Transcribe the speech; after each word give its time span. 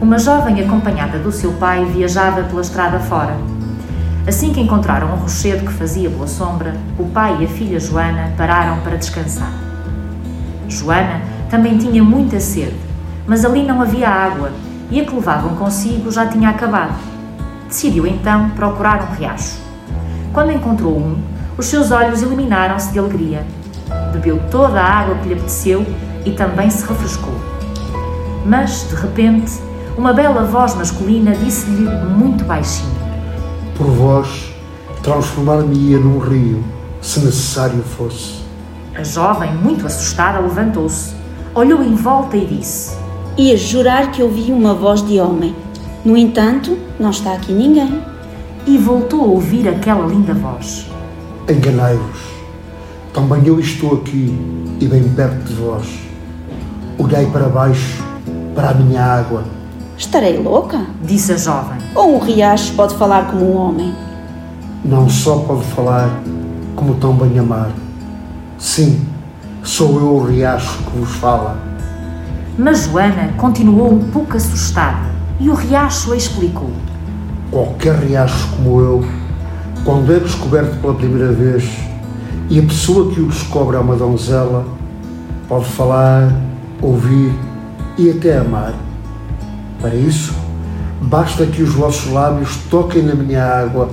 uma 0.00 0.18
jovem 0.18 0.60
acompanhada 0.60 1.18
do 1.18 1.32
seu 1.32 1.52
pai 1.54 1.84
viajava 1.86 2.42
pela 2.42 2.60
estrada 2.60 2.98
fora. 3.00 3.36
Assim 4.26 4.52
que 4.52 4.60
encontraram 4.60 5.08
um 5.08 5.16
rochedo 5.16 5.64
que 5.64 5.72
fazia 5.72 6.10
boa 6.10 6.26
sombra, 6.26 6.76
o 6.98 7.04
pai 7.04 7.38
e 7.40 7.44
a 7.44 7.48
filha 7.48 7.80
Joana 7.80 8.32
pararam 8.36 8.80
para 8.80 8.96
descansar. 8.96 9.52
Joana 10.68 11.22
também 11.48 11.78
tinha 11.78 12.02
muita 12.02 12.40
sede, 12.40 12.76
mas 13.26 13.44
ali 13.44 13.62
não 13.62 13.80
havia 13.80 14.08
água 14.08 14.50
e 14.90 15.00
a 15.00 15.04
que 15.04 15.14
levavam 15.14 15.56
consigo 15.56 16.10
já 16.10 16.26
tinha 16.26 16.50
acabado. 16.50 16.94
Decidiu 17.66 18.06
então 18.06 18.50
procurar 18.50 19.10
um 19.10 19.14
riacho. 19.14 19.58
Quando 20.32 20.52
encontrou 20.52 20.96
um, 20.98 21.16
os 21.56 21.66
seus 21.66 21.90
olhos 21.90 22.20
iluminaram-se 22.20 22.92
de 22.92 22.98
alegria. 22.98 23.46
Bebeu 24.12 24.40
toda 24.50 24.80
a 24.80 25.00
água 25.00 25.14
que 25.16 25.28
lhe 25.28 25.34
apeteceu 25.34 25.86
e 26.24 26.32
também 26.32 26.68
se 26.68 26.86
refrescou. 26.86 27.34
Mas, 28.44 28.88
de 28.88 28.94
repente, 28.94 29.52
uma 29.96 30.12
bela 30.12 30.44
voz 30.44 30.74
masculina 30.74 31.34
disse-lhe 31.34 31.88
muito 32.06 32.44
baixinho: 32.44 32.94
Por 33.76 33.86
vós, 33.86 34.52
transformar-me-ia 35.02 35.98
num 35.98 36.18
rio, 36.18 36.62
se 37.00 37.20
necessário 37.20 37.82
fosse. 37.82 38.44
A 38.94 39.02
jovem, 39.02 39.54
muito 39.54 39.86
assustada, 39.86 40.40
levantou-se, 40.40 41.14
olhou 41.54 41.82
em 41.82 41.94
volta 41.94 42.36
e 42.36 42.46
disse: 42.46 42.96
Ia 43.38 43.56
jurar 43.56 44.10
que 44.10 44.22
ouvi 44.22 44.52
uma 44.52 44.74
voz 44.74 45.02
de 45.06 45.18
homem. 45.18 45.54
No 46.04 46.16
entanto, 46.16 46.78
não 47.00 47.10
está 47.10 47.32
aqui 47.32 47.52
ninguém. 47.52 48.00
E 48.66 48.76
voltou 48.78 49.22
a 49.22 49.28
ouvir 49.28 49.66
aquela 49.68 50.06
linda 50.06 50.34
voz: 50.34 50.86
Enganai-vos. 51.48 52.36
Também 53.14 53.46
eu 53.46 53.58
estou 53.58 53.94
aqui 53.94 54.38
e 54.78 54.86
bem 54.86 55.04
perto 55.08 55.44
de 55.44 55.54
vós. 55.54 55.86
Olhei 56.98 57.24
para 57.26 57.48
baixo, 57.48 58.02
para 58.54 58.70
a 58.70 58.74
minha 58.74 59.02
água. 59.02 59.55
Estarei 59.98 60.36
louca? 60.36 60.84
Disse 61.02 61.32
a 61.32 61.36
jovem. 61.38 61.78
Ou 61.94 62.16
um 62.16 62.18
riacho 62.18 62.74
pode 62.74 62.94
falar 62.96 63.30
como 63.30 63.50
um 63.50 63.56
homem? 63.56 63.94
Não 64.84 65.08
só 65.08 65.38
pode 65.38 65.64
falar, 65.68 66.10
como 66.74 66.96
também 66.96 67.38
amar. 67.38 67.70
Sim, 68.58 69.06
sou 69.62 69.98
eu 69.98 70.16
o 70.16 70.24
riacho 70.24 70.78
que 70.84 70.98
vos 70.98 71.16
fala. 71.16 71.56
Mas 72.58 72.84
Joana 72.84 73.32
continuou 73.38 73.90
um 73.90 74.10
pouco 74.10 74.36
assustada 74.36 75.10
e 75.40 75.48
o 75.48 75.54
riacho 75.54 76.12
a 76.12 76.16
explicou. 76.16 76.70
Qualquer 77.50 77.94
riacho 77.96 78.48
como 78.56 78.80
eu, 78.80 79.04
quando 79.82 80.12
é 80.14 80.20
descoberto 80.20 80.78
pela 80.80 80.94
primeira 80.94 81.32
vez 81.32 81.64
e 82.50 82.58
a 82.58 82.62
pessoa 82.62 83.10
que 83.12 83.20
o 83.20 83.28
descobre 83.28 83.76
é 83.76 83.80
uma 83.80 83.96
donzela, 83.96 84.66
pode 85.48 85.64
falar, 85.64 86.34
ouvir 86.82 87.32
e 87.96 88.10
até 88.10 88.38
amar. 88.38 88.74
Para 89.80 89.94
isso, 89.94 90.34
basta 91.02 91.46
que 91.46 91.62
os 91.62 91.74
vossos 91.74 92.10
lábios 92.10 92.56
toquem 92.70 93.02
na 93.02 93.14
minha 93.14 93.44
água 93.44 93.90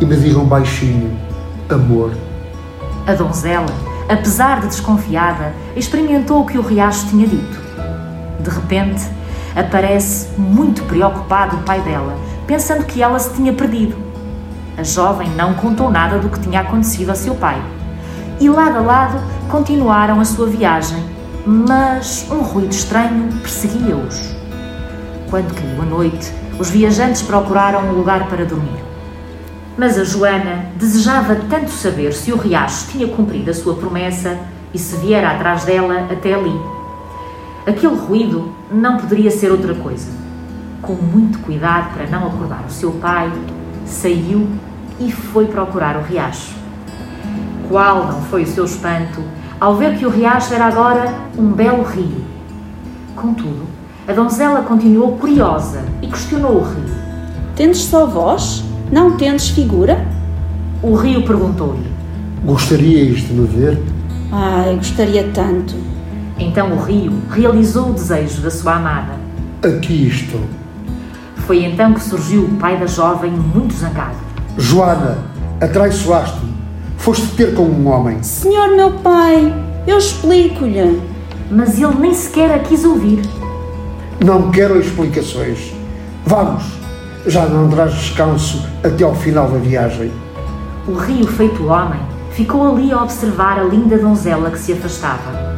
e 0.00 0.04
me 0.04 0.16
digam 0.16 0.44
baixinho: 0.44 1.16
amor. 1.68 2.12
A 3.06 3.14
donzela, 3.14 3.72
apesar 4.08 4.60
de 4.60 4.68
desconfiada, 4.68 5.52
experimentou 5.76 6.42
o 6.42 6.46
que 6.46 6.58
o 6.58 6.62
riacho 6.62 7.08
tinha 7.08 7.26
dito. 7.26 7.58
De 8.40 8.50
repente, 8.50 9.04
aparece 9.54 10.28
muito 10.38 10.82
preocupado 10.84 11.56
o 11.56 11.62
pai 11.62 11.80
dela, 11.80 12.16
pensando 12.46 12.84
que 12.84 13.02
ela 13.02 13.18
se 13.18 13.34
tinha 13.34 13.52
perdido. 13.52 13.96
A 14.76 14.82
jovem 14.82 15.28
não 15.30 15.54
contou 15.54 15.90
nada 15.90 16.18
do 16.18 16.28
que 16.28 16.40
tinha 16.40 16.60
acontecido 16.60 17.10
a 17.10 17.14
seu 17.14 17.34
pai. 17.34 17.60
E 18.40 18.48
lado 18.48 18.78
a 18.78 18.80
lado 18.80 19.18
continuaram 19.48 20.20
a 20.20 20.24
sua 20.24 20.46
viagem, 20.46 21.02
mas 21.44 22.26
um 22.30 22.42
ruído 22.42 22.70
estranho 22.70 23.28
perseguia-os. 23.42 24.37
Quando 25.30 25.54
caiu 25.54 25.82
a 25.82 25.84
noite, 25.84 26.32
os 26.58 26.70
viajantes 26.70 27.22
procuraram 27.22 27.88
um 27.88 27.92
lugar 27.92 28.28
para 28.28 28.44
dormir. 28.44 28.82
Mas 29.76 29.98
a 29.98 30.04
Joana 30.04 30.66
desejava 30.76 31.36
tanto 31.48 31.70
saber 31.70 32.12
se 32.12 32.32
o 32.32 32.36
riacho 32.36 32.88
tinha 32.90 33.06
cumprido 33.08 33.50
a 33.50 33.54
sua 33.54 33.74
promessa 33.74 34.38
e 34.72 34.78
se 34.78 34.96
viera 34.96 35.30
atrás 35.30 35.64
dela 35.64 36.08
até 36.10 36.34
ali. 36.34 36.58
Aquele 37.66 37.94
ruído 37.94 38.52
não 38.72 38.96
poderia 38.96 39.30
ser 39.30 39.52
outra 39.52 39.74
coisa. 39.74 40.10
Com 40.80 40.94
muito 40.94 41.38
cuidado 41.40 41.92
para 41.94 42.06
não 42.06 42.26
acordar 42.26 42.64
o 42.66 42.70
seu 42.70 42.92
pai, 42.92 43.30
saiu 43.84 44.48
e 44.98 45.12
foi 45.12 45.46
procurar 45.46 45.96
o 45.96 46.02
riacho. 46.02 46.54
Qual 47.68 48.06
não 48.06 48.22
foi 48.22 48.44
o 48.44 48.46
seu 48.46 48.64
espanto 48.64 49.22
ao 49.60 49.74
ver 49.74 49.98
que 49.98 50.06
o 50.06 50.10
riacho 50.10 50.54
era 50.54 50.66
agora 50.66 51.12
um 51.36 51.50
belo 51.50 51.82
rio. 51.82 52.24
Contudo, 53.14 53.77
a 54.08 54.12
donzela 54.14 54.62
continuou 54.62 55.18
curiosa 55.18 55.82
e 56.00 56.06
questionou 56.06 56.52
o 56.52 56.62
rio. 56.62 56.94
Tendes 57.54 57.82
só 57.82 58.06
voz? 58.06 58.64
Não 58.90 59.18
tendes 59.18 59.50
figura? 59.50 60.02
O 60.82 60.94
rio 60.94 61.26
perguntou-lhe. 61.26 61.86
Gostarias 62.42 63.18
de 63.18 63.34
me 63.34 63.46
ver? 63.46 63.78
Ai, 64.32 64.76
gostaria 64.76 65.28
tanto. 65.34 65.74
Então 66.38 66.72
o 66.72 66.82
rio 66.82 67.12
realizou 67.30 67.90
o 67.90 67.92
desejo 67.92 68.40
da 68.40 68.50
sua 68.50 68.76
amada. 68.76 69.12
Aqui 69.62 70.08
estou. 70.08 70.40
Foi 71.46 71.64
então 71.64 71.92
que 71.92 72.00
surgiu 72.00 72.44
o 72.44 72.56
pai 72.56 72.78
da 72.78 72.86
jovem, 72.86 73.30
muito 73.30 73.74
zangado. 73.74 74.16
Joana, 74.56 75.18
atraiçoaste-me. 75.60 76.54
Foste 76.96 77.26
ter 77.36 77.54
com 77.54 77.64
um 77.64 77.86
homem. 77.88 78.22
Senhor 78.22 78.74
meu 78.74 78.90
pai, 78.90 79.54
eu 79.86 79.98
explico-lhe. 79.98 80.98
Mas 81.50 81.78
ele 81.78 81.94
nem 81.98 82.14
sequer 82.14 82.50
a 82.50 82.58
quis 82.60 82.84
ouvir. 82.84 83.20
Não 84.24 84.50
quero 84.50 84.80
explicações. 84.80 85.72
Vamos, 86.26 86.64
já 87.24 87.46
não 87.46 87.68
terás 87.68 87.94
descanso 87.94 88.66
até 88.82 89.04
ao 89.04 89.14
final 89.14 89.48
da 89.48 89.58
viagem. 89.58 90.10
O 90.88 90.92
rio 90.94 91.26
feito 91.26 91.66
homem 91.66 92.00
ficou 92.32 92.74
ali 92.74 92.90
a 92.90 93.02
observar 93.02 93.60
a 93.60 93.62
linda 93.62 93.96
donzela 93.96 94.50
que 94.50 94.58
se 94.58 94.72
afastava. 94.72 95.56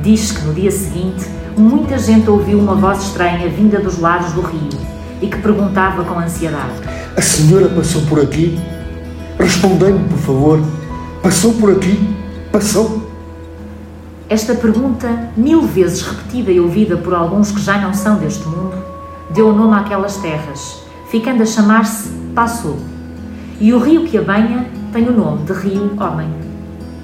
Diz 0.00 0.30
que 0.30 0.46
no 0.46 0.54
dia 0.54 0.70
seguinte 0.70 1.26
muita 1.56 1.98
gente 1.98 2.30
ouviu 2.30 2.58
uma 2.58 2.76
voz 2.76 3.02
estranha 3.02 3.48
vinda 3.48 3.80
dos 3.80 3.98
lados 3.98 4.32
do 4.32 4.42
rio 4.42 4.78
e 5.20 5.26
que 5.26 5.38
perguntava 5.38 6.04
com 6.04 6.20
ansiedade: 6.20 6.72
A 7.16 7.20
senhora 7.20 7.68
passou 7.68 8.02
por 8.02 8.20
aqui? 8.20 8.60
Respondei-me, 9.40 10.08
por 10.08 10.18
favor. 10.18 10.60
Passou 11.20 11.52
por 11.54 11.72
aqui? 11.72 12.14
Passou? 12.52 13.05
Esta 14.28 14.56
pergunta, 14.56 15.30
mil 15.36 15.62
vezes 15.62 16.02
repetida 16.02 16.50
e 16.50 16.58
ouvida 16.58 16.96
por 16.96 17.14
alguns 17.14 17.52
que 17.52 17.60
já 17.60 17.78
não 17.78 17.94
são 17.94 18.18
deste 18.18 18.44
mundo, 18.48 18.74
deu 19.30 19.52
nome 19.52 19.76
àquelas 19.76 20.16
terras, 20.16 20.82
ficando 21.08 21.44
a 21.44 21.46
chamar-se 21.46 22.10
Passou. 22.34 22.76
E 23.60 23.72
o 23.72 23.78
rio 23.78 24.04
que 24.04 24.18
a 24.18 24.22
banha 24.22 24.66
tem 24.92 25.08
o 25.08 25.12
nome 25.12 25.44
de 25.44 25.52
Rio 25.52 25.92
Homem. 25.98 26.45